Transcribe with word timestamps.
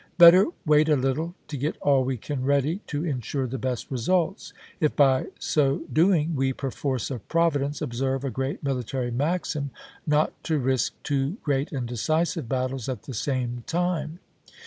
Better 0.17 0.47
wait 0.65 0.89
a 0.89 0.95
little 0.95 1.35
to 1.47 1.55
get 1.55 1.77
all 1.77 2.03
we 2.03 2.17
can 2.17 2.43
ready 2.43 2.77
to 2.87 3.05
in 3.05 3.21
sure 3.21 3.45
the 3.45 3.59
best 3.59 3.91
results, 3.91 4.51
if 4.79 4.95
by 4.95 5.27
so 5.37 5.81
doing 5.93 6.35
we, 6.35 6.53
per 6.53 6.71
force 6.71 7.11
of 7.11 7.27
Providence, 7.27 7.83
observe 7.83 8.23
a 8.25 8.31
great 8.31 8.63
military 8.63 9.11
maxim, 9.11 9.69
not 10.07 10.33
to 10.45 10.57
risk 10.57 10.93
two 11.03 11.33
great 11.43 11.71
and 11.71 11.87
decisive 11.87 12.49
battles 12.49 12.89
at 12.89 13.03
the 13.03 13.13
same 13.13 13.63
time. 13.67 14.17